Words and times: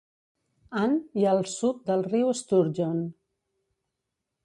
Anne 0.83 1.19
i 1.25 1.27
el 1.33 1.43
sud 1.57 1.85
del 1.91 2.03
riu 2.09 2.35
Sturgeon. 2.43 3.07